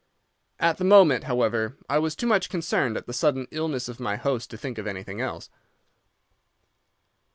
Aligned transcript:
At 0.59 0.77
the 0.77 0.83
moment, 0.83 1.25
however, 1.25 1.77
I 1.87 1.99
was 1.99 2.15
too 2.15 2.25
much 2.25 2.49
concerned 2.49 2.97
at 2.97 3.05
the 3.05 3.13
sudden 3.13 3.47
illness 3.51 3.87
of 3.87 3.99
my 3.99 4.15
host 4.15 4.49
to 4.49 4.57
think 4.57 4.79
of 4.79 4.87
anything 4.87 5.21
else. 5.21 5.51